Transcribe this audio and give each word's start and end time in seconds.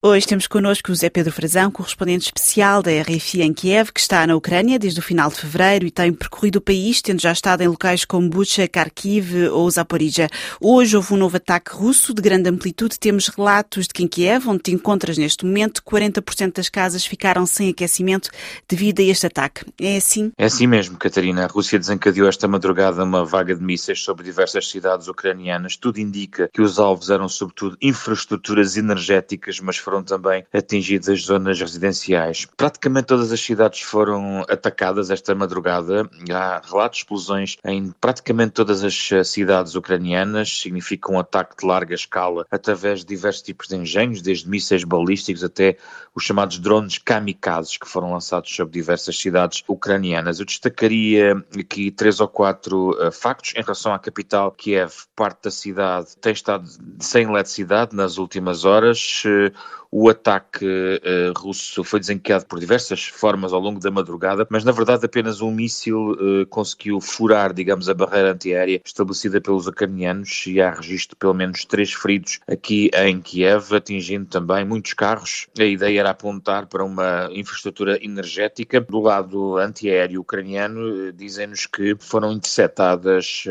Hoje 0.00 0.28
temos 0.28 0.46
connosco 0.46 0.92
o 0.92 0.94
Zé 0.94 1.10
Pedro 1.10 1.32
Frazão, 1.32 1.72
correspondente 1.72 2.26
especial 2.26 2.80
da 2.84 2.90
RFI 3.02 3.42
em 3.42 3.52
Kiev, 3.52 3.90
que 3.92 3.98
está 3.98 4.24
na 4.28 4.36
Ucrânia 4.36 4.78
desde 4.78 5.00
o 5.00 5.02
final 5.02 5.28
de 5.28 5.34
fevereiro 5.34 5.84
e 5.84 5.90
tem 5.90 6.12
percorrido 6.12 6.60
o 6.60 6.60
país, 6.60 7.02
tendo 7.02 7.20
já 7.20 7.32
estado 7.32 7.62
em 7.62 7.66
locais 7.66 8.04
como 8.04 8.28
Bucha, 8.28 8.68
Kharkiv 8.68 9.48
ou 9.50 9.68
Zaporizhia. 9.68 10.28
Hoje 10.60 10.96
houve 10.96 11.14
um 11.14 11.16
novo 11.16 11.36
ataque 11.36 11.72
russo 11.72 12.14
de 12.14 12.22
grande 12.22 12.48
amplitude. 12.48 12.96
Temos 12.96 13.26
relatos 13.26 13.88
de 13.88 13.94
que 13.94 14.04
em 14.04 14.06
Kiev, 14.06 14.48
onde 14.48 14.62
te 14.62 14.70
encontras 14.70 15.18
neste 15.18 15.44
momento, 15.44 15.82
40% 15.82 16.52
das 16.52 16.68
casas 16.68 17.04
ficaram 17.04 17.44
sem 17.44 17.68
aquecimento 17.68 18.30
devido 18.68 19.00
a 19.00 19.02
este 19.02 19.26
ataque. 19.26 19.64
É 19.80 19.96
assim? 19.96 20.30
É 20.38 20.44
assim 20.44 20.68
mesmo, 20.68 20.96
Catarina. 20.96 21.42
A 21.42 21.48
Rússia 21.48 21.76
desencadeou 21.76 22.28
esta 22.28 22.46
madrugada 22.46 23.02
uma 23.02 23.24
vaga 23.24 23.52
de 23.52 23.64
mísseis 23.64 24.00
sobre 24.04 24.22
diversas 24.22 24.70
cidades 24.70 25.08
ucranianas. 25.08 25.76
Tudo 25.76 25.98
indica 25.98 26.48
que 26.54 26.62
os 26.62 26.78
alvos 26.78 27.10
eram 27.10 27.28
sobretudo 27.28 27.76
infraestruturas 27.82 28.76
energéticas, 28.76 29.58
mas 29.58 29.87
foram 29.88 30.02
também 30.02 30.44
atingidas 30.52 31.08
as 31.08 31.22
zonas 31.22 31.58
residenciais. 31.58 32.46
Praticamente 32.58 33.06
todas 33.06 33.32
as 33.32 33.40
cidades 33.40 33.80
foram 33.80 34.44
atacadas 34.46 35.08
esta 35.08 35.34
madrugada. 35.34 36.06
Há 36.30 36.60
relatos 36.62 36.98
de 36.98 37.04
explosões 37.04 37.56
em 37.64 37.90
praticamente 37.98 38.52
todas 38.52 38.84
as 38.84 39.10
eh, 39.10 39.24
cidades 39.24 39.74
ucranianas. 39.74 40.60
Significa 40.60 41.10
um 41.10 41.18
ataque 41.18 41.56
de 41.56 41.66
larga 41.66 41.94
escala 41.94 42.46
através 42.50 43.00
de 43.00 43.06
diversos 43.06 43.40
tipos 43.40 43.66
de 43.66 43.76
engenhos, 43.76 44.20
desde 44.20 44.46
mísseis 44.46 44.84
balísticos 44.84 45.42
até 45.42 45.78
os 46.14 46.22
chamados 46.22 46.58
drones 46.58 46.98
kamikazes 46.98 47.78
que 47.78 47.88
foram 47.88 48.12
lançados 48.12 48.54
sobre 48.54 48.74
diversas 48.74 49.18
cidades 49.18 49.64
ucranianas. 49.66 50.38
Eu 50.38 50.44
destacaria 50.44 51.34
aqui 51.58 51.90
três 51.90 52.20
ou 52.20 52.28
quatro 52.28 52.90
uh, 52.90 53.10
factos 53.10 53.54
em 53.56 53.62
relação 53.62 53.94
à 53.94 53.98
capital 53.98 54.50
Kiev. 54.50 54.92
Parte 55.16 55.44
da 55.44 55.50
cidade 55.50 56.14
tem 56.20 56.32
estado 56.32 56.68
sem 57.00 57.24
eletricidade 57.24 57.96
nas 57.96 58.18
últimas 58.18 58.66
horas. 58.66 59.22
Uh, 59.24 59.77
o 59.90 60.08
ataque 60.08 60.64
uh, 60.64 61.38
russo 61.38 61.82
foi 61.82 62.00
desencadeado 62.00 62.46
por 62.46 62.60
diversas 62.60 63.04
formas 63.04 63.52
ao 63.52 63.60
longo 63.60 63.80
da 63.80 63.90
madrugada, 63.90 64.46
mas 64.50 64.64
na 64.64 64.72
verdade 64.72 65.06
apenas 65.06 65.40
um 65.40 65.50
míssil 65.50 66.12
uh, 66.12 66.46
conseguiu 66.46 67.00
furar, 67.00 67.52
digamos, 67.52 67.88
a 67.88 67.94
barreira 67.94 68.32
antiaérea 68.32 68.80
estabelecida 68.84 69.40
pelos 69.40 69.66
ucranianos 69.66 70.44
e 70.46 70.60
há 70.60 70.70
registro 70.70 71.14
de 71.14 71.18
pelo 71.18 71.34
menos 71.34 71.64
três 71.64 71.92
feridos 71.92 72.40
aqui 72.46 72.90
em 72.94 73.20
Kiev, 73.20 73.74
atingindo 73.74 74.26
também 74.26 74.64
muitos 74.64 74.92
carros. 74.92 75.46
A 75.58 75.64
ideia 75.64 76.00
era 76.00 76.10
apontar 76.10 76.66
para 76.66 76.84
uma 76.84 77.28
infraestrutura 77.32 78.02
energética. 78.04 78.80
Do 78.80 79.00
lado 79.00 79.56
antiaéreo 79.56 80.20
ucraniano, 80.20 81.08
uh, 81.08 81.12
dizem-nos 81.12 81.66
que 81.66 81.96
foram 81.98 82.32
interceptadas 82.32 83.44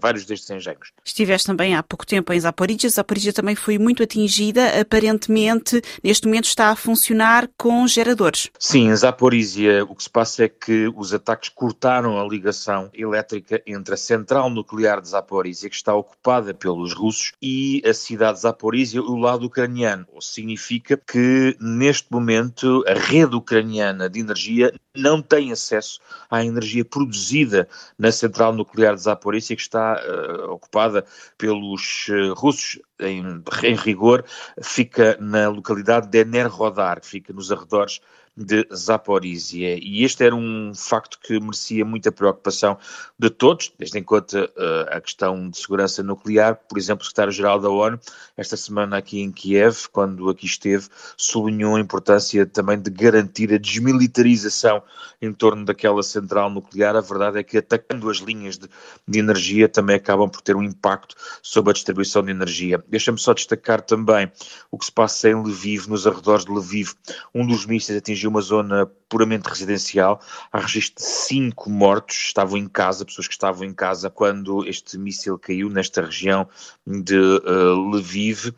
vários 0.00 0.24
destes 0.24 0.50
engenhos. 0.50 0.92
Estiveste 1.04 1.46
também 1.46 1.74
há 1.74 1.82
pouco 1.82 2.06
tempo 2.06 2.32
em 2.32 2.40
Zaporizhia. 2.40 2.90
Zaporizhia 2.90 3.32
também 3.32 3.54
foi 3.54 3.78
muito 3.78 4.02
atingida, 4.02 4.80
aparentemente 4.80 5.77
neste 6.02 6.26
momento 6.26 6.44
está 6.44 6.70
a 6.70 6.76
funcionar 6.76 7.48
com 7.56 7.86
geradores. 7.86 8.50
Sim, 8.58 8.88
em 8.88 8.96
Zaporizhia 8.96 9.84
o 9.84 9.94
que 9.94 10.02
se 10.02 10.10
passa 10.10 10.44
é 10.44 10.48
que 10.48 10.92
os 10.96 11.12
ataques 11.12 11.48
cortaram 11.48 12.18
a 12.18 12.26
ligação 12.26 12.90
elétrica 12.94 13.62
entre 13.66 13.94
a 13.94 13.96
central 13.96 14.50
nuclear 14.50 15.00
de 15.00 15.08
Zaporizhia, 15.08 15.68
que 15.70 15.76
está 15.76 15.94
ocupada 15.94 16.54
pelos 16.54 16.92
russos, 16.92 17.32
e 17.40 17.82
a 17.86 17.94
cidade 17.94 18.34
de 18.34 18.42
Zaporizhia, 18.42 19.02
o 19.02 19.16
lado 19.16 19.46
ucraniano. 19.46 20.06
Significa 20.20 20.96
que 20.96 21.56
neste 21.60 22.10
momento 22.10 22.84
a 22.86 22.94
rede 22.94 23.34
ucraniana 23.34 24.08
de 24.08 24.20
energia 24.20 24.72
não 24.98 25.22
tem 25.22 25.52
acesso 25.52 26.00
à 26.30 26.44
energia 26.44 26.84
produzida 26.84 27.68
na 27.98 28.12
central 28.12 28.52
nuclear 28.52 28.94
de 28.94 29.02
Zaporizhia, 29.02 29.56
que 29.56 29.62
está 29.62 30.00
uh, 30.00 30.50
ocupada 30.50 31.04
pelos 31.36 32.08
uh, 32.08 32.34
russos. 32.34 32.80
Em, 33.00 33.22
em 33.62 33.76
rigor, 33.76 34.24
fica 34.60 35.16
na 35.20 35.48
localidade 35.48 36.08
de 36.08 36.18
Enerhodar, 36.18 37.00
que 37.00 37.06
fica 37.06 37.32
nos 37.32 37.52
arredores 37.52 38.00
de 38.38 38.66
Zaporizhia. 38.72 39.76
E 39.82 40.04
este 40.04 40.22
era 40.22 40.34
um 40.34 40.72
facto 40.72 41.18
que 41.20 41.40
merecia 41.40 41.84
muita 41.84 42.12
preocupação 42.12 42.78
de 43.18 43.28
todos, 43.30 43.72
desde 43.76 44.00
conta 44.02 44.44
uh, 44.44 44.96
a 44.96 45.00
questão 45.00 45.50
de 45.50 45.58
segurança 45.58 46.04
nuclear. 46.04 46.54
Por 46.68 46.78
exemplo, 46.78 47.02
o 47.02 47.04
secretário-geral 47.04 47.58
da 47.58 47.68
ONU, 47.68 47.98
esta 48.36 48.56
semana 48.56 48.98
aqui 48.98 49.20
em 49.20 49.32
Kiev, 49.32 49.88
quando 49.90 50.30
aqui 50.30 50.46
esteve, 50.46 50.86
sublinhou 51.16 51.74
a 51.74 51.80
importância 51.80 52.46
também 52.46 52.80
de 52.80 52.90
garantir 52.90 53.52
a 53.52 53.58
desmilitarização 53.58 54.82
em 55.20 55.32
torno 55.32 55.64
daquela 55.64 56.02
central 56.04 56.48
nuclear. 56.48 56.94
A 56.94 57.00
verdade 57.00 57.40
é 57.40 57.42
que 57.42 57.58
atacando 57.58 58.08
as 58.08 58.18
linhas 58.18 58.56
de, 58.56 58.68
de 59.06 59.18
energia 59.18 59.68
também 59.68 59.96
acabam 59.96 60.30
por 60.30 60.42
ter 60.42 60.54
um 60.54 60.62
impacto 60.62 61.16
sobre 61.42 61.70
a 61.70 61.74
distribuição 61.74 62.22
de 62.22 62.30
energia. 62.30 62.82
Deixa-me 62.86 63.18
só 63.18 63.34
destacar 63.34 63.80
também 63.80 64.30
o 64.70 64.78
que 64.78 64.84
se 64.84 64.92
passa 64.92 65.28
em 65.28 65.34
Lviv, 65.34 65.88
nos 65.88 66.06
arredores 66.06 66.44
de 66.44 66.52
Lviv. 66.52 66.92
Um 67.34 67.44
dos 67.44 67.66
mísseis 67.66 67.98
atingiu 67.98 68.27
uma 68.28 68.40
zona 68.40 68.86
puramente 69.08 69.48
residencial. 69.48 70.20
Há 70.52 70.60
registro 70.60 71.02
de 71.02 71.10
cinco 71.10 71.70
mortos, 71.70 72.16
estavam 72.16 72.56
em 72.56 72.68
casa, 72.68 73.04
pessoas 73.04 73.26
que 73.26 73.34
estavam 73.34 73.64
em 73.64 73.72
casa 73.72 74.10
quando 74.10 74.66
este 74.66 74.98
míssil 74.98 75.38
caiu 75.38 75.68
nesta 75.70 76.02
região 76.02 76.48
de 76.86 77.16
uh, 77.16 77.90
Lviv 77.90 78.48
uh, 78.48 78.54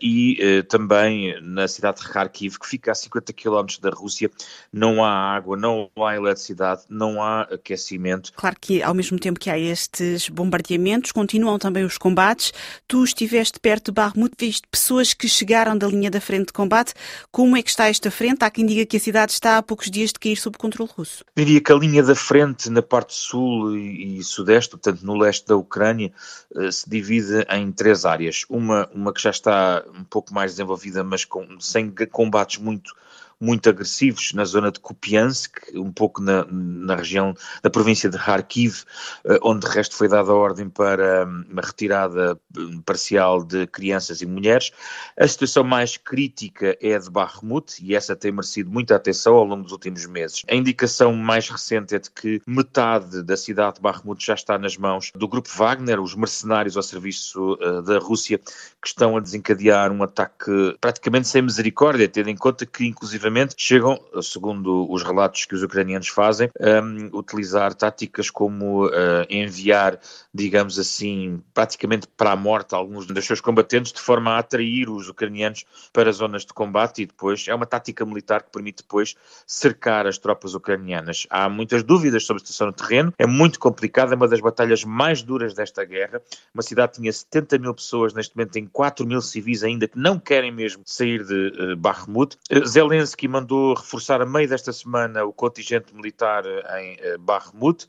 e 0.00 0.38
uh, 0.60 0.64
também 0.64 1.40
na 1.40 1.66
cidade 1.68 2.00
de 2.00 2.08
Kharkiv, 2.08 2.58
que 2.58 2.68
fica 2.68 2.92
a 2.92 2.94
50 2.94 3.32
km 3.32 3.66
da 3.80 3.90
Rússia. 3.90 4.30
Não 4.72 5.04
há 5.04 5.34
água, 5.34 5.56
não 5.56 5.90
há 5.96 6.16
eletricidade, 6.16 6.82
não 6.88 7.22
há 7.22 7.42
aquecimento. 7.42 8.32
Claro 8.34 8.56
que 8.60 8.82
ao 8.82 8.94
mesmo 8.94 9.18
tempo 9.18 9.38
que 9.38 9.50
há 9.50 9.58
estes 9.58 10.28
bombardeamentos, 10.28 11.12
continuam 11.12 11.58
também 11.58 11.84
os 11.84 11.98
combates. 11.98 12.52
Tu 12.86 13.04
estiveste 13.04 13.60
perto 13.60 13.86
de 13.86 13.92
Barmut, 13.92 14.34
viste 14.38 14.66
pessoas 14.70 15.14
que 15.14 15.28
chegaram 15.28 15.76
da 15.76 15.86
linha 15.86 16.10
da 16.10 16.20
frente 16.20 16.46
de 16.46 16.52
combate. 16.52 16.94
Como 17.30 17.56
é 17.56 17.62
que 17.62 17.70
está 17.70 17.88
esta 17.88 18.10
frente? 18.10 18.44
Há 18.44 18.50
quem 18.50 18.66
diga 18.66 18.84
que 18.86 18.96
a 18.96 19.00
cidade 19.00 19.32
está 19.32 19.58
há 19.58 19.62
poucos 19.62 19.83
dias 19.90 20.12
de 20.12 20.18
cair 20.18 20.36
sob 20.36 20.56
controle 20.56 20.90
russo. 20.96 21.24
Diria 21.36 21.60
que 21.60 21.72
a 21.72 21.76
linha 21.76 22.02
da 22.02 22.14
frente 22.14 22.70
na 22.70 22.82
parte 22.82 23.14
sul 23.14 23.76
e, 23.76 24.22
sudeste, 24.22 24.70
portanto 24.70 25.02
no 25.02 25.16
leste 25.16 25.46
da 25.46 25.56
Ucrânia, 25.56 26.12
uh, 26.54 26.70
se 26.70 26.88
divide 26.88 27.46
em 27.50 27.70
três 27.72 28.04
áreas. 28.04 28.44
Uma, 28.48 28.88
uma 28.92 29.12
que 29.12 29.22
já 29.22 29.30
está 29.30 29.84
um 29.94 30.04
pouco 30.04 30.32
mais 30.32 30.52
desenvolvida, 30.52 31.02
mas 31.02 31.24
com, 31.24 31.60
sem 31.60 31.92
combates 32.10 32.58
muito 32.58 32.94
muito 33.40 33.68
agressivos 33.68 34.32
na 34.32 34.44
zona 34.44 34.70
de 34.70 34.80
Kupiansk, 34.80 35.58
um 35.74 35.92
pouco 35.92 36.22
na, 36.22 36.44
na 36.50 36.96
região 36.96 37.34
da 37.62 37.70
província 37.70 38.08
de 38.08 38.16
Kharkiv, 38.16 38.84
eh, 39.24 39.38
onde 39.42 39.66
de 39.66 39.72
resto 39.72 39.96
foi 39.96 40.08
dada 40.08 40.30
a 40.30 40.34
ordem 40.34 40.68
para 40.68 41.26
hum, 41.26 41.44
uma 41.50 41.62
retirada 41.62 42.38
hum, 42.56 42.80
parcial 42.82 43.44
de 43.44 43.66
crianças 43.66 44.20
e 44.20 44.26
mulheres. 44.26 44.70
A 45.18 45.26
situação 45.26 45.64
mais 45.64 45.96
crítica 45.96 46.76
é 46.80 46.94
a 46.94 46.98
de 46.98 47.10
Bakhmut 47.10 47.82
e 47.82 47.94
essa 47.94 48.16
tem 48.16 48.32
merecido 48.32 48.70
muita 48.70 48.96
atenção 48.96 49.34
ao 49.34 49.44
longo 49.44 49.62
dos 49.62 49.72
últimos 49.72 50.06
meses. 50.06 50.42
A 50.48 50.54
indicação 50.54 51.12
mais 51.14 51.48
recente 51.48 51.94
é 51.94 51.98
de 51.98 52.10
que 52.10 52.40
metade 52.46 53.22
da 53.22 53.36
cidade 53.36 53.76
de 53.76 53.82
Bakhmut 53.82 54.24
já 54.24 54.34
está 54.34 54.58
nas 54.58 54.76
mãos 54.76 55.10
do 55.14 55.28
grupo 55.28 55.48
Wagner, 55.56 56.00
os 56.00 56.14
mercenários 56.14 56.76
ao 56.76 56.82
serviço 56.82 57.54
uh, 57.54 57.82
da 57.82 57.98
Rússia, 57.98 58.38
que 58.38 58.88
estão 58.88 59.16
a 59.16 59.20
desencadear 59.20 59.90
um 59.92 60.02
ataque 60.02 60.76
praticamente 60.80 61.28
sem 61.28 61.42
misericórdia, 61.42 62.08
tendo 62.08 62.30
em 62.30 62.36
conta 62.36 62.66
que, 62.66 62.86
inclusive, 62.86 63.23
chegam, 63.56 63.98
segundo 64.22 64.90
os 64.90 65.02
relatos 65.02 65.44
que 65.44 65.54
os 65.54 65.62
ucranianos 65.62 66.08
fazem, 66.08 66.50
a 66.60 66.80
um, 66.82 67.10
utilizar 67.12 67.74
táticas 67.74 68.30
como 68.30 68.90
enviar, 69.28 69.98
digamos 70.32 70.78
assim, 70.78 71.42
praticamente 71.52 72.06
para 72.16 72.32
a 72.32 72.36
morte 72.36 72.74
alguns 72.74 73.06
dos 73.06 73.24
seus 73.24 73.40
combatentes, 73.40 73.92
de 73.92 74.00
forma 74.00 74.32
a 74.32 74.38
atrair 74.38 74.88
os 74.88 75.08
ucranianos 75.08 75.64
para 75.92 76.10
zonas 76.12 76.44
de 76.44 76.52
combate 76.52 77.02
e 77.02 77.06
depois 77.06 77.46
é 77.48 77.54
uma 77.54 77.66
tática 77.66 78.04
militar 78.04 78.42
que 78.42 78.50
permite 78.50 78.82
depois 78.82 79.14
cercar 79.46 80.06
as 80.06 80.18
tropas 80.18 80.54
ucranianas. 80.54 81.26
Há 81.30 81.48
muitas 81.48 81.82
dúvidas 81.82 82.24
sobre 82.24 82.42
a 82.42 82.46
situação 82.46 82.68
no 82.68 82.72
terreno, 82.72 83.12
é 83.18 83.26
muito 83.26 83.58
complicado, 83.58 84.12
é 84.12 84.16
uma 84.16 84.28
das 84.28 84.40
batalhas 84.40 84.84
mais 84.84 85.22
duras 85.22 85.54
desta 85.54 85.84
guerra. 85.84 86.20
Uma 86.52 86.62
cidade 86.62 86.94
tinha 86.94 87.12
70 87.12 87.58
mil 87.58 87.74
pessoas, 87.74 88.14
neste 88.14 88.36
momento 88.36 88.52
tem 88.52 88.66
4 88.66 89.06
mil 89.06 89.20
civis 89.20 89.62
ainda 89.62 89.88
que 89.88 89.98
não 89.98 90.18
querem 90.18 90.52
mesmo 90.52 90.82
sair 90.84 91.24
de 91.24 91.52
uh, 91.72 91.76
Bakhmut. 91.76 92.36
Uh, 92.50 92.66
Zelensky 92.66 93.13
Zelensky 93.14 93.28
mandou 93.28 93.74
reforçar 93.74 94.20
a 94.20 94.26
meio 94.26 94.48
desta 94.48 94.72
semana 94.72 95.24
o 95.24 95.32
contingente 95.32 95.94
militar 95.94 96.44
em 96.78 96.96
eh, 97.00 97.16
Bakhmut. 97.18 97.86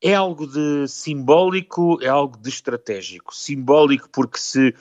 É 0.00 0.14
algo 0.14 0.46
de 0.46 0.86
simbólico, 0.86 1.98
é 2.02 2.08
algo 2.08 2.36
de 2.36 2.50
estratégico. 2.50 3.34
Simbólico 3.34 4.08
porque 4.10 4.38
se 4.38 4.74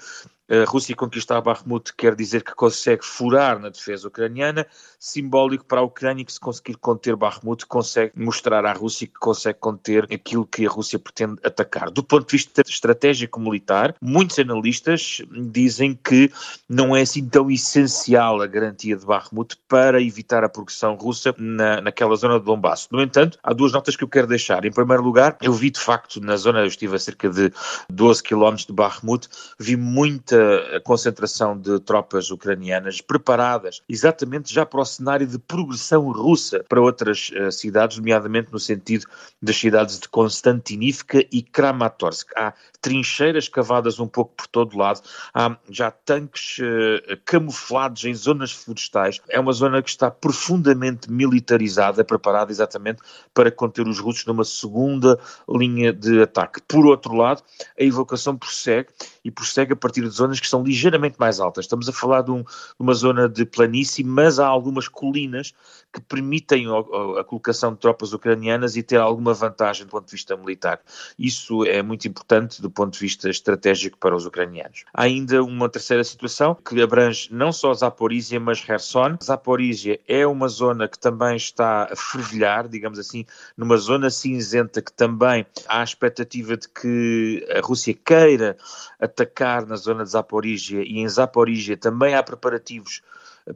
a 0.50 0.64
Rússia 0.70 0.96
conquistar 0.96 1.42
Bakhmut 1.42 1.94
quer 1.96 2.16
dizer 2.16 2.44
que 2.44 2.54
consegue 2.54 3.04
furar 3.04 3.60
na 3.60 3.70
defesa 3.70 4.08
ucraniana, 4.08 4.68
simbólico 5.00 5.66
para 5.66 5.80
a 5.80 5.84
Ucrânia 5.84 6.24
que 6.24 6.32
se 6.32 6.40
conseguir 6.40 6.76
conter 6.76 7.16
Bakhmut 7.16 7.66
consegue 7.66 8.12
mostrar 8.16 8.64
à 8.66 8.74
Rússia 8.74 9.08
que 9.08 9.20
consegue 9.20 9.60
conter 9.60 10.08
aquilo 10.14 10.46
que 10.46 10.66
a 10.66 10.70
Rússia 10.70 11.00
pretende 11.00 11.40
atacar. 11.44 11.90
Do 11.90 12.04
ponto 12.04 12.28
de 12.28 12.32
vista 12.32 12.62
estratégico 12.62 13.40
militar, 13.40 13.96
muitos 14.00 14.38
analistas 14.38 15.22
dizem 15.52 15.96
que 15.96 16.32
não 16.70 16.96
é 16.96 17.02
assim 17.02 17.28
tão 17.28 17.50
essencial 17.50 18.42
a 18.42 18.48
garantia 18.48 18.96
de 18.96 19.06
Bakhmut 19.06 19.58
para 19.68 20.02
evitar 20.02 20.44
a 20.44 20.50
progressão 20.50 20.96
russa 20.96 21.34
na, 21.38 21.82
naquela 21.82 22.16
zona 22.16 22.40
de 22.40 22.46
Donbass. 22.46 22.88
No 22.92 23.02
entanto, 23.02 23.40
há 23.42 23.52
duas 23.52 23.72
notas 23.72 23.96
que 23.96 24.04
eu 24.04 24.08
quero 24.08 24.28
deixar. 24.28 24.64
Em 24.64 24.72
primeiro 24.72 25.02
lugar, 25.02 25.38
eu 25.42 25.54
vi 25.54 25.72
de 25.72 25.80
facto 25.80 26.22
na 26.22 26.38
zona, 26.38 26.60
eu 26.60 26.68
estive 26.68 26.96
a 26.96 27.00
cerca 27.00 27.30
de 27.30 27.52
12 27.90 28.22
km 28.22 28.56
de 28.56 28.74
Bakhmut, 28.74 29.28
vi 29.60 29.76
muita 29.76 30.35
muita 30.36 30.82
concentração 30.82 31.58
de 31.58 31.80
tropas 31.80 32.30
ucranianas 32.30 33.02
preparadas 33.02 33.82
exatamente 33.88 34.54
já 34.54 34.66
para 34.66 34.82
o 34.82 34.86
cenário 34.86 35.26
de 35.26 35.40
progressão 35.40 36.12
russa 36.12 36.64
para 36.68 36.82
outras 36.82 37.32
uh, 37.32 37.52
cidades, 37.52 37.98
nomeadamente 37.98 38.52
no 38.52 38.60
sentido 38.60 39.06
das 39.42 39.56
cidades 39.56 40.00
de 40.00 40.10
Konstantinivka 40.10 41.26
e 41.32 41.42
Kramatorsk. 41.42 42.30
Há 42.36 42.54
trincheiras 42.82 43.48
cavadas 43.48 44.00
um 44.00 44.08
pouco 44.08 44.34
por 44.36 44.48
todo 44.48 44.78
lado, 44.78 45.02
há 45.34 45.58
já 45.70 45.90
tanques 45.90 46.58
uh, 46.60 47.18
camuflados 47.24 48.04
em 48.04 48.14
zonas 48.14 48.52
florestais. 48.52 49.22
É 49.30 49.40
uma 49.40 49.54
zona 49.54 49.82
que 49.82 49.90
está 49.90 50.12
profundamente 50.12 51.12
militarizada, 51.12 52.04
preparada 52.04 52.52
exatamente 52.52 53.02
para 53.34 53.52
conter 53.52 53.88
os 53.88 54.00
russos 54.00 54.26
numa 54.26 54.44
segunda 54.44 55.20
linha 55.50 55.94
de 55.94 56.22
ataque. 56.22 56.62
Por 56.68 56.86
outro 56.86 57.16
lado, 57.16 57.42
a 57.80 57.84
evocação 57.84 58.38
prossegue 58.38 58.90
e 59.24 59.32
prossegue 59.32 59.74
a 59.74 59.76
partir 59.76 60.02
de 60.02 60.10
zonas 60.10 60.25
que 60.34 60.48
são 60.48 60.64
ligeiramente 60.64 61.18
mais 61.20 61.40
altas. 61.40 61.66
Estamos 61.66 61.88
a 61.88 61.94
falar 61.94 62.22
de, 62.22 62.32
um, 62.32 62.42
de 62.44 62.48
uma 62.80 62.94
zona 62.94 63.30
de 63.30 63.46
planície, 63.46 64.04
mas 64.04 64.40
há 64.40 64.48
algumas 64.48 64.88
colinas 64.88 65.54
que 65.94 66.02
permitem 66.02 66.68
a, 66.68 67.20
a, 67.20 67.24
colocação 67.24 67.74
de 67.74 67.80
tropas 67.80 68.12
ucranianas 68.12 68.76
e 68.76 68.84
ter 68.84 68.98
alguma 68.98 69.34
vantagem 69.34 69.86
do 69.86 69.90
ponto 69.90 70.06
de 70.06 70.12
vista 70.12 70.36
militar. 70.36 70.82
Isso 71.18 71.64
é 71.66 71.82
muito 71.82 72.08
importante 72.08 72.62
do 72.62 72.70
ponto 72.70 72.94
de 72.94 73.00
vista 73.00 73.30
estratégico 73.30 73.98
para 73.98 74.16
os 74.16 74.26
ucranianos. 74.26 74.84
Há 74.94 75.04
ainda 75.04 75.42
uma 75.44 75.70
terceira 75.70 76.04
situação 76.04 76.54
que 76.56 76.82
abrange 76.82 77.30
não 77.32 77.52
só 77.54 77.74
Zaporizhia, 77.74 78.40
mas 78.40 78.60
Kherson. 78.60 79.18
Zaporizhia 79.24 80.00
é 80.08 80.28
uma 80.28 80.50
zona 80.50 80.88
que 80.88 81.00
também 81.00 81.38
está 81.38 81.84
a 81.92 81.96
fervilhar, 81.96 82.68
digamos 82.68 83.00
assim, 83.00 83.26
numa 83.56 83.78
zona 83.78 84.10
cinzenta 84.10 84.82
que 84.82 84.92
também 84.92 85.46
há 85.68 85.80
a 85.80 85.84
expectativa 85.84 86.58
de 86.58 86.68
que 86.68 87.48
a 87.56 87.66
Rússia 87.66 87.94
queira 87.94 88.58
atacar 89.00 89.66
na 89.66 89.76
zona 89.76 90.04
de 90.04 90.10
Zaporizhia 90.16 90.82
e 90.82 91.00
em 91.00 91.10
Zaporizhia 91.10 91.78
também 91.78 92.16
há 92.16 92.24
preparativos 92.24 93.02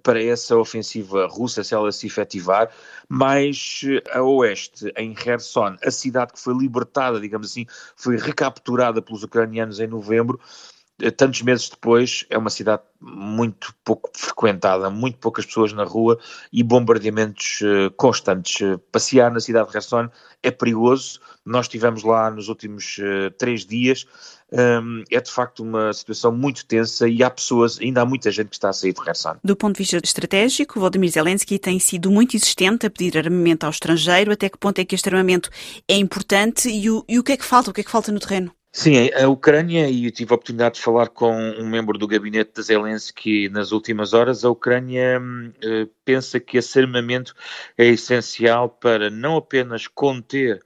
para 0.03 0.21
essa 0.21 0.55
ofensiva 0.55 1.27
russa, 1.27 1.63
se 1.63 1.73
ela 1.73 1.91
se 1.91 2.07
efetivar, 2.07 2.69
mas 3.07 3.81
eh, 3.85 4.03
a 4.11 4.21
oeste, 4.21 4.91
em 4.95 5.13
Kherson, 5.13 5.77
a 5.83 5.89
cidade 5.89 6.33
que 6.33 6.39
foi 6.39 6.53
libertada, 6.55 7.19
digamos 7.19 7.49
assim, 7.49 7.65
foi 7.95 8.17
recapturada 8.17 9.01
pelos 9.01 9.23
ucranianos 9.23 9.79
em 9.79 9.87
novembro, 9.87 10.39
eh, 10.39 10.78
tantos 11.15 11.41
meses 11.41 11.69
depois, 11.69 12.25
é 12.29 12.37
uma 12.37 12.49
cidade 12.49 12.81
muito 12.99 13.73
pouco 13.83 14.09
frequentada, 14.13 14.89
muito 14.89 15.17
poucas 15.17 15.45
pessoas 15.45 15.71
na 15.71 15.83
rua 15.83 16.19
e 16.51 16.61
bombardeamentos 16.63 17.61
uh, 17.61 17.91
constantes. 17.95 18.61
passear 18.91 19.31
na 19.31 19.39
cidade 19.39 19.67
de 19.67 19.73
Kherson 19.73 20.09
é 20.43 20.51
perigoso. 20.51 21.19
Nós 21.45 21.65
estivemos 21.65 22.03
lá 22.03 22.29
nos 22.29 22.47
últimos 22.49 22.99
três 23.37 23.65
dias. 23.65 24.05
Um, 24.51 25.03
é 25.11 25.21
de 25.21 25.29
facto 25.29 25.61
uma 25.61 25.93
situação 25.93 26.31
muito 26.31 26.65
tensa 26.65 27.07
e 27.07 27.23
há 27.23 27.29
pessoas, 27.29 27.79
ainda 27.79 28.01
há 28.01 28.05
muita 28.05 28.31
gente 28.31 28.49
que 28.49 28.55
está 28.55 28.69
a 28.69 28.73
sair 28.73 28.93
de 28.93 29.01
Kherson. 29.01 29.35
Do 29.43 29.55
ponto 29.55 29.75
de 29.75 29.79
vista 29.79 29.97
estratégico, 30.03 30.79
Volodymyr 30.79 31.11
Zelensky 31.11 31.59
tem 31.59 31.79
sido 31.79 32.09
muito 32.09 32.35
insistente 32.35 32.85
a 32.85 32.89
pedir 32.89 33.17
armamento 33.17 33.65
ao 33.65 33.69
estrangeiro. 33.69 34.31
Até 34.31 34.49
que 34.49 34.57
ponto 34.57 34.79
é 34.79 34.85
que 34.85 34.95
este 34.95 35.07
armamento 35.09 35.49
é 35.87 35.95
importante 35.95 36.69
e 36.69 36.89
o, 36.89 37.05
e 37.07 37.19
o 37.19 37.23
que 37.23 37.33
é 37.33 37.37
que 37.37 37.45
falta? 37.45 37.69
O 37.69 37.73
que 37.73 37.81
é 37.81 37.83
que 37.83 37.91
falta 37.91 38.11
no 38.11 38.19
terreno? 38.19 38.51
Sim, 38.71 39.09
a 39.13 39.27
Ucrânia, 39.27 39.89
e 39.89 40.05
eu 40.05 40.11
tive 40.11 40.31
a 40.31 40.35
oportunidade 40.35 40.75
de 40.75 40.81
falar 40.81 41.09
com 41.09 41.33
um 41.33 41.67
membro 41.67 41.97
do 41.97 42.07
gabinete 42.07 42.53
de 42.53 42.61
Zelensky 42.61 43.49
nas 43.49 43.71
últimas 43.71 44.13
horas, 44.13 44.45
a 44.45 44.49
Ucrânia 44.49 45.19
uh, 45.19 45.87
pensa 46.05 46.39
que 46.39 46.57
esse 46.57 46.79
armamento 46.79 47.33
é 47.77 47.87
essencial 47.87 48.69
para 48.69 49.09
não 49.09 49.37
apenas 49.37 49.87
conter 49.87 50.63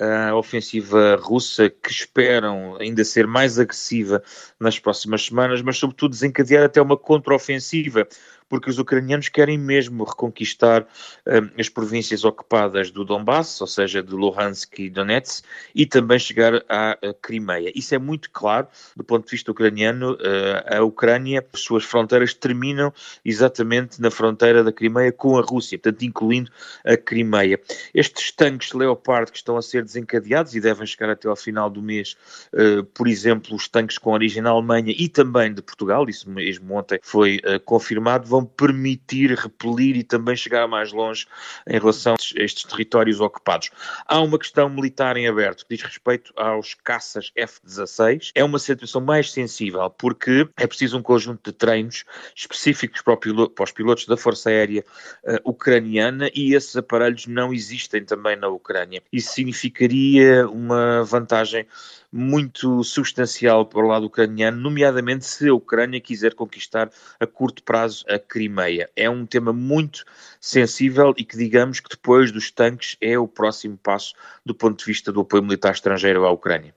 a 0.00 0.34
ofensiva 0.34 1.16
russa, 1.20 1.68
que 1.68 1.90
esperam 1.90 2.76
ainda 2.80 3.04
ser 3.04 3.26
mais 3.26 3.58
agressiva 3.58 4.22
nas 4.58 4.78
próximas 4.78 5.26
semanas, 5.26 5.60
mas 5.60 5.76
sobretudo 5.76 6.12
desencadear 6.12 6.64
até 6.64 6.80
uma 6.80 6.96
contraofensiva, 6.96 8.08
porque 8.50 8.68
os 8.68 8.78
ucranianos 8.80 9.28
querem 9.28 9.56
mesmo 9.56 10.02
reconquistar 10.02 10.84
um, 11.26 11.48
as 11.58 11.68
províncias 11.68 12.24
ocupadas 12.24 12.90
do 12.90 13.04
Donbass, 13.04 13.60
ou 13.60 13.66
seja, 13.66 14.02
de 14.02 14.12
Luhansk 14.12 14.80
e 14.80 14.90
Donetsk, 14.90 15.44
e 15.72 15.86
também 15.86 16.18
chegar 16.18 16.56
à, 16.68 16.98
Crimeia. 17.22 17.72
Isso 17.74 17.94
é 17.94 17.98
muito 17.98 18.28
claro 18.30 18.66
do 18.96 19.04
ponto 19.04 19.24
de 19.24 19.30
vista 19.30 19.52
ucraniano. 19.52 20.14
Uh, 20.14 20.78
a 20.78 20.82
Ucrânia, 20.82 21.46
as 21.52 21.60
suas 21.60 21.84
fronteiras 21.84 22.34
terminam 22.34 22.92
exatamente 23.24 24.00
na 24.00 24.10
fronteira 24.10 24.64
da 24.64 24.72
Crimeia 24.72 25.12
com 25.12 25.38
a 25.38 25.42
Rússia, 25.42 25.78
portanto, 25.78 26.02
incluindo 26.02 26.50
a 26.84 26.96
Crimeia. 26.96 27.60
Estes 27.94 28.32
tanques 28.32 28.72
Leopard 28.72 29.30
que 29.30 29.38
estão 29.38 29.56
a 29.56 29.62
ser 29.62 29.84
desencadeados 29.84 30.56
e 30.56 30.60
devem 30.60 30.86
chegar 30.86 31.10
até 31.10 31.28
ao 31.28 31.36
final 31.36 31.70
do 31.70 31.80
mês, 31.80 32.16
uh, 32.52 32.82
por 32.86 33.06
exemplo, 33.06 33.54
os 33.54 33.68
tanques 33.68 33.96
com 33.96 34.10
origem 34.10 34.42
na 34.42 34.50
Alemanha 34.50 34.92
e 34.98 35.08
também 35.08 35.54
de 35.54 35.62
Portugal, 35.62 36.08
isso 36.08 36.28
mesmo 36.28 36.74
ontem 36.74 36.98
foi 37.00 37.40
confirmado, 37.64 38.26
vão 38.26 38.39
vão 38.40 38.46
permitir 38.46 39.34
repelir 39.34 39.96
e 39.96 40.02
também 40.02 40.34
chegar 40.34 40.66
mais 40.66 40.92
longe 40.92 41.26
em 41.68 41.78
relação 41.78 42.14
a 42.14 42.42
estes 42.42 42.64
territórios 42.64 43.20
ocupados. 43.20 43.70
Há 44.06 44.20
uma 44.20 44.38
questão 44.38 44.68
militar 44.68 45.16
em 45.16 45.28
aberto 45.28 45.66
que 45.66 45.76
diz 45.76 45.84
respeito 45.84 46.32
aos 46.36 46.74
caças 46.74 47.30
F-16. 47.36 48.30
É 48.34 48.42
uma 48.42 48.58
situação 48.58 49.00
mais 49.00 49.30
sensível 49.30 49.88
porque 49.90 50.48
é 50.56 50.66
preciso 50.66 50.98
um 50.98 51.02
conjunto 51.02 51.50
de 51.50 51.56
treinos 51.56 52.04
específicos 52.34 53.02
para, 53.02 53.16
piloto, 53.16 53.54
para 53.54 53.64
os 53.64 53.72
pilotos 53.72 54.06
da 54.06 54.16
Força 54.16 54.50
Aérea 54.50 54.84
uh, 55.24 55.50
Ucraniana 55.50 56.30
e 56.34 56.54
esses 56.54 56.76
aparelhos 56.76 57.26
não 57.26 57.52
existem 57.52 58.04
também 58.04 58.36
na 58.36 58.48
Ucrânia. 58.48 59.02
Isso 59.12 59.34
significaria 59.34 60.48
uma 60.48 61.04
vantagem 61.04 61.66
muito 62.12 62.82
substancial 62.82 63.66
para 63.66 63.84
o 63.84 63.88
lado 63.88 64.06
ucraniano, 64.06 64.60
nomeadamente 64.60 65.24
se 65.24 65.48
a 65.48 65.54
Ucrânia 65.54 66.00
quiser 66.00 66.34
conquistar 66.34 66.90
a 67.18 67.26
curto 67.26 67.62
prazo 67.62 68.04
a 68.08 68.18
Crimeia. 68.18 68.90
É 68.96 69.08
um 69.08 69.24
tema 69.24 69.52
muito 69.52 70.04
sensível 70.40 71.14
e 71.16 71.24
que, 71.24 71.36
digamos 71.36 71.80
que 71.80 71.88
depois 71.88 72.32
dos 72.32 72.50
tanques, 72.50 72.96
é 73.00 73.18
o 73.18 73.28
próximo 73.28 73.76
passo 73.76 74.14
do 74.44 74.54
ponto 74.54 74.78
de 74.78 74.84
vista 74.84 75.12
do 75.12 75.20
apoio 75.20 75.42
militar 75.42 75.72
estrangeiro 75.72 76.24
à 76.24 76.30
Ucrânia. 76.30 76.74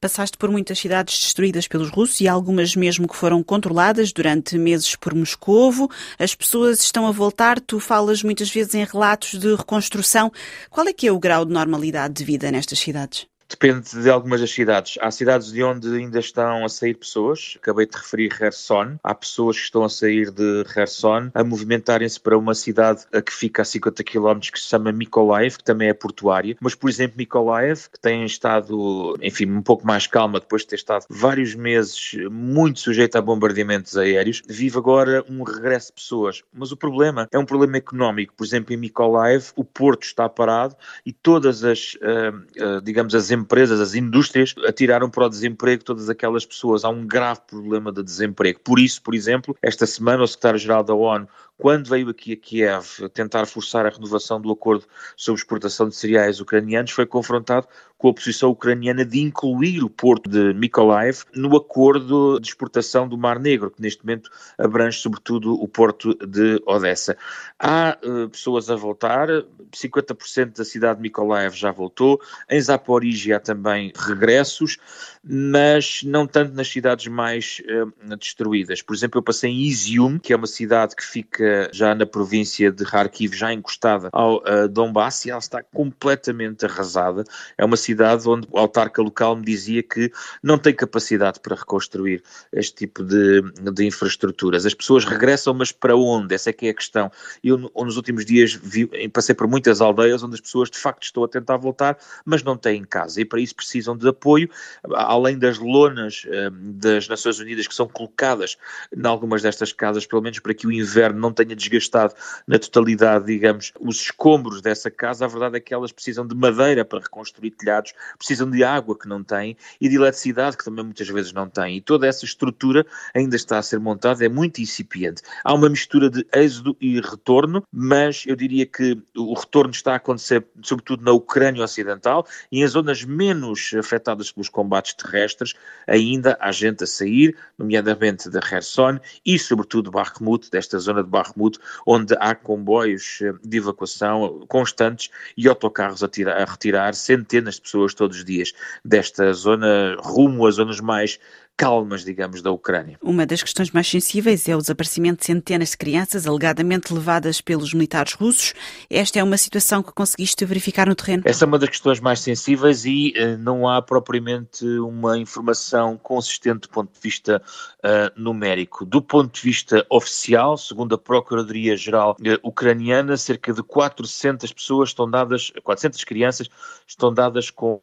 Passaste 0.00 0.36
por 0.36 0.50
muitas 0.50 0.78
cidades 0.78 1.18
destruídas 1.18 1.66
pelos 1.66 1.90
russos 1.90 2.20
e 2.20 2.28
algumas 2.28 2.76
mesmo 2.76 3.08
que 3.08 3.16
foram 3.16 3.42
controladas 3.42 4.12
durante 4.12 4.58
meses 4.58 4.94
por 4.94 5.14
Moscovo. 5.14 5.90
As 6.18 6.34
pessoas 6.34 6.80
estão 6.80 7.06
a 7.06 7.10
voltar, 7.10 7.60
tu 7.60 7.80
falas 7.80 8.22
muitas 8.22 8.50
vezes 8.50 8.74
em 8.74 8.84
relatos 8.84 9.38
de 9.38 9.54
reconstrução. 9.54 10.30
Qual 10.70 10.86
é 10.86 10.92
que 10.92 11.06
é 11.06 11.12
o 11.12 11.18
grau 11.18 11.44
de 11.44 11.52
normalidade 11.52 12.14
de 12.14 12.24
vida 12.24 12.50
nestas 12.50 12.78
cidades? 12.78 13.26
Depende 13.48 14.02
de 14.02 14.10
algumas 14.10 14.40
das 14.40 14.50
cidades. 14.50 14.98
Há 15.00 15.10
cidades 15.10 15.52
de 15.52 15.62
onde 15.62 15.88
ainda 15.96 16.18
estão 16.18 16.64
a 16.64 16.68
sair 16.68 16.94
pessoas. 16.94 17.56
Acabei 17.56 17.86
de 17.86 17.96
referir 17.96 18.28
Kherson. 18.28 18.98
Há 19.02 19.14
pessoas 19.14 19.56
que 19.56 19.62
estão 19.62 19.84
a 19.84 19.88
sair 19.88 20.32
de 20.32 20.64
Kherson 20.64 21.30
a 21.32 21.44
movimentarem-se 21.44 22.18
para 22.18 22.36
uma 22.36 22.54
cidade 22.54 23.04
que 23.24 23.32
fica 23.32 23.62
a 23.62 23.64
50 23.64 24.02
km 24.02 24.40
que 24.52 24.58
se 24.58 24.66
chama 24.66 24.90
Mykolaiv, 24.90 25.58
que 25.58 25.64
também 25.64 25.88
é 25.88 25.94
portuária. 25.94 26.56
Mas, 26.60 26.74
por 26.74 26.90
exemplo, 26.90 27.16
Mykolaiv, 27.18 27.88
que 27.92 28.00
tem 28.00 28.24
estado, 28.24 29.16
enfim, 29.22 29.46
um 29.46 29.62
pouco 29.62 29.86
mais 29.86 30.08
calma 30.08 30.40
depois 30.40 30.62
de 30.62 30.68
ter 30.68 30.76
estado 30.76 31.06
vários 31.08 31.54
meses 31.54 32.16
muito 32.30 32.80
sujeita 32.80 33.20
a 33.20 33.22
bombardeamentos 33.22 33.96
aéreos, 33.96 34.42
vive 34.48 34.76
agora 34.76 35.24
um 35.28 35.44
regresso 35.44 35.88
de 35.88 35.94
pessoas. 35.94 36.42
Mas 36.52 36.72
o 36.72 36.76
problema 36.76 37.28
é 37.30 37.38
um 37.38 37.46
problema 37.46 37.76
económico. 37.76 38.34
Por 38.36 38.44
exemplo, 38.44 38.74
em 38.74 38.76
Mykolaiv, 38.76 39.52
o 39.54 39.64
porto 39.64 40.02
está 40.02 40.28
parado 40.28 40.74
e 41.04 41.12
todas 41.12 41.62
as, 41.62 41.94
uh, 41.94 42.76
uh, 42.78 42.80
digamos, 42.82 43.14
as 43.14 43.30
empresas, 43.36 43.80
as 43.80 43.94
indústrias, 43.94 44.54
atiraram 44.66 45.08
para 45.08 45.26
o 45.26 45.28
desemprego 45.28 45.84
todas 45.84 46.08
aquelas 46.08 46.44
pessoas. 46.44 46.84
Há 46.84 46.88
um 46.88 47.06
grave 47.06 47.40
problema 47.46 47.92
de 47.92 48.02
desemprego. 48.02 48.60
Por 48.60 48.78
isso, 48.78 49.02
por 49.02 49.14
exemplo, 49.14 49.56
esta 49.62 49.86
semana 49.86 50.24
o 50.24 50.26
secretário-geral 50.26 50.82
da 50.82 50.94
ONU 50.94 51.28
quando 51.58 51.88
veio 51.88 52.10
aqui 52.10 52.32
a 52.32 52.36
Kiev 52.36 53.08
tentar 53.14 53.46
forçar 53.46 53.86
a 53.86 53.88
renovação 53.88 54.40
do 54.40 54.52
acordo 54.52 54.84
sobre 55.16 55.40
exportação 55.40 55.88
de 55.88 55.96
cereais 55.96 56.38
ucranianos, 56.38 56.90
foi 56.90 57.06
confrontado 57.06 57.66
com 57.96 58.10
a 58.10 58.14
posição 58.14 58.50
ucraniana 58.50 59.06
de 59.06 59.20
incluir 59.20 59.82
o 59.82 59.88
porto 59.88 60.28
de 60.28 60.52
Mykolaiv 60.52 61.24
no 61.34 61.56
acordo 61.56 62.38
de 62.38 62.48
exportação 62.48 63.08
do 63.08 63.16
Mar 63.16 63.38
Negro, 63.38 63.70
que 63.70 63.80
neste 63.80 64.04
momento 64.04 64.30
abrange 64.58 64.98
sobretudo 64.98 65.54
o 65.54 65.66
porto 65.66 66.14
de 66.26 66.60
Odessa. 66.66 67.16
Há 67.58 67.96
uh, 68.04 68.28
pessoas 68.28 68.68
a 68.68 68.76
voltar, 68.76 69.28
50% 69.72 70.58
da 70.58 70.64
cidade 70.64 70.96
de 70.96 71.02
Mykolaiv 71.02 71.54
já 71.54 71.72
voltou, 71.72 72.20
em 72.50 72.60
Zaporizhia 72.60 73.25
há 73.32 73.40
também 73.40 73.92
regressos, 73.96 74.78
mas 75.22 76.02
não 76.04 76.26
tanto 76.26 76.54
nas 76.54 76.68
cidades 76.68 77.06
mais 77.08 77.60
uh, 77.64 78.16
destruídas. 78.16 78.80
Por 78.80 78.94
exemplo, 78.94 79.18
eu 79.18 79.22
passei 79.22 79.50
em 79.50 79.62
Izium, 79.62 80.18
que 80.18 80.32
é 80.32 80.36
uma 80.36 80.46
cidade 80.46 80.94
que 80.94 81.04
fica 81.04 81.68
já 81.72 81.94
na 81.94 82.06
província 82.06 82.70
de 82.70 82.84
Kharkiv, 82.84 83.34
já 83.34 83.52
encostada 83.52 84.08
ao 84.12 84.36
uh, 84.38 84.68
Donbass, 84.68 85.24
e 85.24 85.30
ela 85.30 85.40
está 85.40 85.62
completamente 85.62 86.64
arrasada. 86.64 87.24
É 87.58 87.64
uma 87.64 87.76
cidade 87.76 88.28
onde 88.28 88.46
o 88.50 88.58
autarca 88.58 89.02
local 89.02 89.36
me 89.36 89.44
dizia 89.44 89.82
que 89.82 90.12
não 90.42 90.58
tem 90.58 90.74
capacidade 90.74 91.40
para 91.40 91.56
reconstruir 91.56 92.22
este 92.52 92.86
tipo 92.86 93.02
de, 93.02 93.42
de 93.72 93.84
infraestruturas. 93.84 94.64
As 94.64 94.74
pessoas 94.74 95.04
regressam, 95.04 95.54
mas 95.54 95.72
para 95.72 95.96
onde? 95.96 96.34
Essa 96.34 96.50
é 96.50 96.52
que 96.52 96.66
é 96.66 96.70
a 96.70 96.74
questão. 96.74 97.10
Eu, 97.42 97.58
nos 97.58 97.96
últimos 97.96 98.24
dias, 98.24 98.52
vi, 98.54 98.86
passei 99.08 99.34
por 99.34 99.48
muitas 99.48 99.80
aldeias 99.80 100.22
onde 100.22 100.34
as 100.34 100.40
pessoas, 100.40 100.70
de 100.70 100.78
facto, 100.78 101.02
estão 101.02 101.24
a 101.24 101.28
tentar 101.28 101.56
voltar, 101.56 101.98
mas 102.24 102.42
não 102.42 102.56
têm 102.56 102.84
casa, 102.84 103.15
e 103.16 103.24
para 103.24 103.40
isso 103.40 103.54
precisam 103.54 103.96
de 103.96 104.08
apoio, 104.08 104.48
além 104.94 105.38
das 105.38 105.58
lonas 105.58 106.24
uh, 106.24 106.50
das 106.50 107.08
Nações 107.08 107.38
Unidas 107.38 107.66
que 107.66 107.74
são 107.74 107.88
colocadas 107.88 108.56
em 108.96 109.06
algumas 109.06 109.42
destas 109.42 109.72
casas, 109.72 110.06
pelo 110.06 110.22
menos 110.22 110.38
para 110.38 110.54
que 110.54 110.66
o 110.66 110.72
inverno 110.72 111.20
não 111.20 111.32
tenha 111.32 111.54
desgastado 111.54 112.14
na 112.46 112.58
totalidade, 112.58 113.26
digamos, 113.26 113.72
os 113.80 114.00
escombros 114.00 114.60
dessa 114.60 114.90
casa, 114.90 115.24
a 115.24 115.28
verdade 115.28 115.56
é 115.56 115.60
que 115.60 115.74
elas 115.74 115.92
precisam 115.92 116.26
de 116.26 116.34
madeira 116.34 116.84
para 116.84 117.00
reconstruir 117.00 117.50
telhados, 117.52 117.92
precisam 118.18 118.50
de 118.50 118.62
água 118.62 118.98
que 118.98 119.08
não 119.08 119.22
têm 119.22 119.56
e 119.80 119.88
de 119.88 119.96
eletricidade 119.96 120.56
que 120.56 120.64
também 120.64 120.84
muitas 120.84 121.08
vezes 121.08 121.32
não 121.32 121.48
têm. 121.48 121.76
E 121.76 121.80
toda 121.80 122.06
essa 122.06 122.24
estrutura 122.24 122.86
ainda 123.14 123.36
está 123.36 123.58
a 123.58 123.62
ser 123.62 123.78
montada, 123.78 124.24
é 124.24 124.28
muito 124.28 124.60
incipiente. 124.60 125.22
Há 125.44 125.54
uma 125.54 125.68
mistura 125.68 126.10
de 126.10 126.26
êxodo 126.32 126.76
e 126.80 127.00
retorno, 127.00 127.62
mas 127.72 128.24
eu 128.26 128.36
diria 128.36 128.66
que 128.66 129.00
o 129.16 129.34
retorno 129.34 129.70
está 129.70 129.92
a 129.92 129.96
acontecer 129.96 130.44
sobretudo 130.62 131.04
na 131.04 131.12
Ucrânia 131.12 131.62
Ocidental 131.62 132.26
e 132.50 132.62
em 132.62 132.66
zonas 132.66 133.04
menos 133.06 133.72
afetadas 133.74 134.32
pelos 134.32 134.48
combates 134.48 134.94
terrestres, 134.94 135.54
ainda 135.86 136.36
há 136.40 136.50
gente 136.52 136.84
a 136.84 136.86
sair, 136.86 137.36
nomeadamente 137.58 138.28
da 138.28 138.40
Kherson 138.40 138.98
e 139.24 139.38
sobretudo 139.38 139.90
Bakhmut, 139.90 140.50
desta 140.50 140.78
zona 140.78 141.02
de 141.02 141.08
Bakhmut, 141.08 141.58
onde 141.86 142.14
há 142.18 142.34
comboios 142.34 143.18
eh, 143.22 143.32
de 143.44 143.58
evacuação 143.58 144.44
constantes 144.48 145.10
e 145.36 145.48
autocarros 145.48 146.02
a, 146.02 146.06
a 146.06 146.44
retirar 146.44 146.94
centenas 146.94 147.56
de 147.56 147.62
pessoas 147.62 147.94
todos 147.94 148.18
os 148.18 148.24
dias 148.24 148.52
desta 148.84 149.32
zona 149.32 149.96
rumo 150.00 150.46
às 150.46 150.56
zonas 150.56 150.80
mais 150.80 151.18
calmas, 151.56 152.04
digamos, 152.04 152.42
da 152.42 152.50
Ucrânia. 152.50 152.98
Uma 153.02 153.24
das 153.24 153.42
questões 153.42 153.70
mais 153.70 153.88
sensíveis 153.88 154.46
é 154.48 154.54
o 154.54 154.60
desaparecimento 154.60 155.20
de 155.20 155.26
centenas 155.26 155.70
de 155.70 155.78
crianças 155.78 156.26
alegadamente 156.26 156.92
levadas 156.92 157.40
pelos 157.40 157.72
militares 157.72 158.12
russos. 158.12 158.52
Esta 158.90 159.20
é 159.20 159.24
uma 159.24 159.38
situação 159.38 159.82
que 159.82 159.90
conseguiste 159.92 160.44
verificar 160.44 160.86
no 160.86 160.94
terreno? 160.94 161.22
Essa 161.24 161.44
é 161.44 161.46
uma 161.46 161.58
das 161.58 161.70
questões 161.70 161.98
mais 161.98 162.20
sensíveis 162.20 162.84
e 162.84 163.14
uh, 163.16 163.38
não 163.38 163.66
há 163.66 163.80
propriamente 163.80 164.66
uma 164.80 165.16
informação 165.16 165.96
consistente 165.96 166.60
do 166.62 166.68
ponto 166.68 166.92
de 166.92 167.00
vista 167.00 167.40
uh, 167.78 168.20
numérico. 168.20 168.84
Do 168.84 169.00
ponto 169.00 169.34
de 169.34 169.40
vista 169.40 169.86
oficial, 169.88 170.58
segundo 170.58 170.94
a 170.94 170.98
Procuradoria-Geral 170.98 172.16
uh, 172.20 172.48
Ucraniana, 172.48 173.16
cerca 173.16 173.54
de 173.54 173.62
400 173.62 174.52
pessoas 174.52 174.90
estão 174.90 175.10
dadas, 175.10 175.50
400 175.62 176.04
crianças 176.04 176.50
estão 176.86 177.12
dadas 177.12 177.50
como 177.50 177.80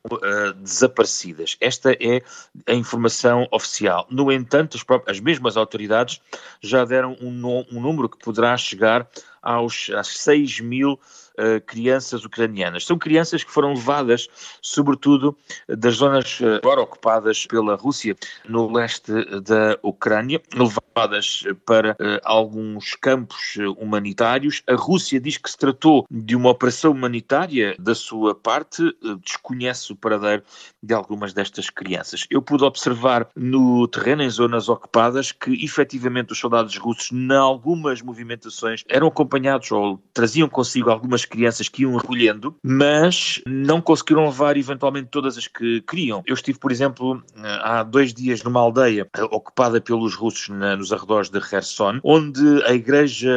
desaparecidas. 0.61 1.57
Esta 1.59 1.93
é 1.93 2.21
a 2.67 2.73
informação 2.73 3.47
oficial 3.51 3.62
oficial. 3.63 4.05
No 4.09 4.31
entanto, 4.31 4.77
as, 4.77 4.83
próprias, 4.83 5.17
as 5.17 5.23
mesmas 5.23 5.57
autoridades 5.57 6.21
já 6.61 6.83
deram 6.85 7.17
um, 7.21 7.65
um 7.71 7.81
número 7.81 8.09
que 8.09 8.17
poderá 8.17 8.55
chegar 8.57 9.07
aos, 9.41 9.89
às 9.89 10.07
6 10.07 10.59
mil 10.59 10.99
uh, 11.39 11.61
crianças 11.65 12.25
ucranianas. 12.25 12.85
São 12.85 12.97
crianças 12.97 13.43
que 13.43 13.51
foram 13.51 13.73
levadas, 13.73 14.27
sobretudo, 14.61 15.37
das 15.67 15.95
zonas 15.95 16.39
uh, 16.39 16.55
agora 16.63 16.81
ocupadas 16.81 17.45
pela 17.45 17.75
Rússia 17.75 18.15
no 18.47 18.71
leste 18.71 19.11
da 19.41 19.77
Ucrânia, 19.81 20.41
levadas 20.53 21.43
para 21.65 21.91
uh, 21.91 22.19
alguns 22.23 22.95
campos 22.95 23.55
humanitários. 23.77 24.61
A 24.67 24.75
Rússia 24.75 25.19
diz 25.19 25.37
que 25.37 25.49
se 25.49 25.57
tratou 25.57 26.05
de 26.09 26.35
uma 26.35 26.49
operação 26.49 26.91
humanitária 26.91 27.75
da 27.79 27.95
sua 27.95 28.35
parte, 28.35 28.83
desconhece 29.23 29.91
o 29.91 29.95
paradeiro 29.95 30.43
de 30.81 30.93
algumas 30.93 31.33
destas 31.33 31.69
crianças. 31.69 32.25
Eu 32.29 32.41
pude 32.41 32.63
observar 32.63 33.27
no 33.35 33.87
terreno, 33.87 34.23
em 34.23 34.29
zonas 34.29 34.69
ocupadas, 34.69 35.31
que 35.31 35.63
efetivamente 35.63 36.31
os 36.31 36.39
soldados 36.39 36.77
russos, 36.77 37.11
em 37.11 37.31
algumas 37.33 38.01
movimentações, 38.01 38.83
eram 38.87 39.07
acompanhados 39.07 39.71
ou 39.71 39.99
traziam 40.13 40.49
consigo 40.49 40.89
algumas 40.89 41.22
as 41.23 41.25
crianças 41.25 41.69
que 41.69 41.83
iam 41.83 41.95
recolhendo, 41.95 42.55
mas 42.61 43.41
não 43.47 43.81
conseguiram 43.81 44.25
levar 44.25 44.57
eventualmente 44.57 45.09
todas 45.09 45.37
as 45.37 45.47
que 45.47 45.81
queriam. 45.81 46.21
Eu 46.25 46.33
estive, 46.33 46.59
por 46.59 46.71
exemplo, 46.71 47.23
há 47.61 47.83
dois 47.83 48.13
dias 48.13 48.43
numa 48.43 48.59
aldeia 48.59 49.07
eh, 49.15 49.23
ocupada 49.23 49.79
pelos 49.79 50.15
russos 50.15 50.49
na, 50.49 50.75
nos 50.75 50.91
arredores 50.91 51.29
de 51.29 51.39
Kherson, 51.39 51.99
onde 52.03 52.63
a 52.65 52.73
igreja 52.73 53.31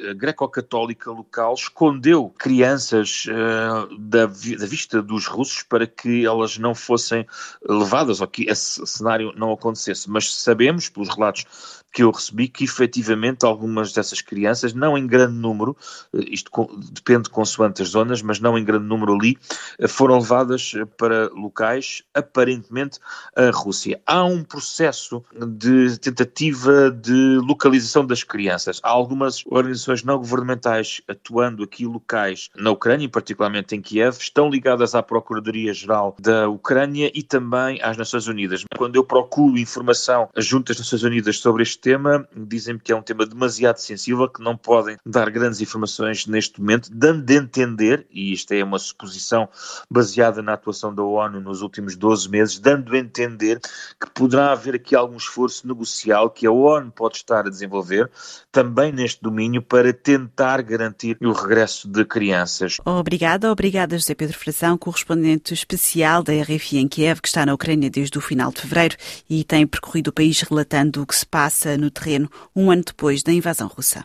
eh, 0.00 0.14
greco-católica 0.14 1.10
local 1.10 1.54
escondeu 1.54 2.32
crianças 2.38 3.26
uh, 3.26 3.96
da, 3.98 4.26
da 4.26 4.66
vista 4.66 5.00
dos 5.00 5.26
russos 5.26 5.62
para 5.62 5.86
que 5.86 6.26
elas 6.26 6.58
não 6.58 6.74
fossem 6.74 7.26
levadas 7.66 8.20
ou 8.20 8.26
que 8.26 8.48
esse 8.48 8.84
cenário 8.86 9.32
não 9.36 9.52
acontecesse. 9.52 10.10
Mas 10.10 10.34
sabemos, 10.34 10.88
pelos 10.88 11.08
relatos 11.08 11.44
que 11.92 12.02
eu 12.02 12.10
recebi 12.10 12.48
que 12.48 12.64
efetivamente 12.64 13.44
algumas 13.44 13.92
dessas 13.92 14.20
crianças, 14.20 14.74
não 14.74 14.96
em 14.96 15.06
grande 15.06 15.34
número, 15.34 15.76
eh, 16.14 16.24
isto 16.28 16.50
depende 16.92 17.30
consoante 17.30 17.82
as 17.82 17.88
zonas, 17.88 18.22
mas 18.22 18.40
não 18.40 18.58
em 18.58 18.64
grande 18.64 18.84
número 18.84 19.14
ali, 19.14 19.38
eh, 19.78 19.88
foram 19.88 20.18
levadas 20.18 20.72
eh, 20.74 20.84
para 20.84 21.28
locais, 21.30 22.02
aparentemente 22.14 22.98
a 23.36 23.50
Rússia. 23.50 24.00
Há 24.06 24.24
um 24.24 24.44
processo 24.44 25.24
de 25.34 25.98
tentativa 25.98 26.90
de 26.90 27.38
localização 27.42 28.06
das 28.06 28.22
crianças. 28.22 28.80
Há 28.82 28.90
algumas 28.90 29.42
organizações 29.46 30.02
não 30.02 30.18
governamentais 30.18 31.00
atuando 31.08 31.62
aqui 31.62 31.86
locais 31.86 32.50
na 32.56 32.70
Ucrânia, 32.70 33.08
particularmente 33.08 33.74
em 33.74 33.80
Kiev, 33.80 34.18
estão 34.20 34.50
ligadas 34.50 34.94
à 34.94 35.02
Procuradoria-Geral 35.02 36.16
da 36.20 36.48
Ucrânia 36.48 37.10
e 37.14 37.22
também 37.22 37.80
às 37.82 37.96
Nações 37.96 38.26
Unidas. 38.26 38.64
Quando 38.76 38.96
eu 38.96 39.04
procuro 39.04 39.58
informação 39.58 40.28
junto 40.36 40.72
às 40.72 40.78
Nações 40.78 41.02
Unidas 41.02 41.38
sobre 41.38 41.62
este 41.78 41.80
tema, 41.80 42.28
dizem-me 42.36 42.80
que 42.80 42.90
é 42.90 42.96
um 42.96 43.02
tema 43.02 43.24
demasiado 43.24 43.78
sensível, 43.78 44.28
que 44.28 44.42
não 44.42 44.56
podem 44.56 44.96
dar 45.06 45.30
grandes 45.30 45.60
informações 45.60 46.26
neste 46.26 46.60
momento, 46.60 46.90
dando 46.92 47.22
de 47.22 47.36
entender, 47.36 48.06
e 48.10 48.32
isto 48.32 48.52
é 48.52 48.64
uma 48.64 48.78
suposição 48.78 49.48
baseada 49.88 50.42
na 50.42 50.54
atuação 50.54 50.92
da 50.92 51.02
ONU 51.02 51.40
nos 51.40 51.62
últimos 51.62 51.94
12 51.94 52.28
meses, 52.28 52.58
dando 52.58 52.94
a 52.94 52.98
entender 52.98 53.60
que 54.00 54.10
poderá 54.12 54.52
haver 54.52 54.74
aqui 54.74 54.96
algum 54.96 55.16
esforço 55.16 55.66
negocial 55.66 56.30
que 56.30 56.46
a 56.46 56.50
ONU 56.50 56.90
pode 56.90 57.16
estar 57.16 57.46
a 57.46 57.50
desenvolver 57.50 58.10
também 58.50 58.92
neste 58.92 59.22
domínio 59.22 59.62
para 59.62 59.92
tentar 59.92 60.62
garantir 60.62 61.16
o 61.22 61.32
regresso 61.32 61.88
de 61.88 62.04
crianças. 62.04 62.78
Obrigada, 62.84 63.52
obrigada 63.52 63.96
José 63.96 64.14
Pedro 64.14 64.36
Frazão, 64.36 64.76
correspondente 64.76 65.54
especial 65.54 66.22
da 66.22 66.32
RFI 66.32 66.78
em 66.78 66.88
Kiev, 66.88 67.20
que 67.20 67.28
está 67.28 67.46
na 67.46 67.54
Ucrânia 67.54 67.90
desde 67.90 68.18
o 68.18 68.20
final 68.20 68.50
de 68.50 68.62
fevereiro 68.62 68.96
e 69.30 69.44
tem 69.44 69.66
percorrido 69.66 70.08
o 70.08 70.12
país 70.12 70.40
relatando 70.40 71.02
o 71.02 71.06
que 71.06 71.14
se 71.14 71.26
passa 71.26 71.67
no 71.76 71.90
terreno 71.90 72.30
um 72.54 72.70
ano 72.70 72.82
depois 72.84 73.22
da 73.22 73.32
invasão 73.32 73.68
russa. 73.68 74.04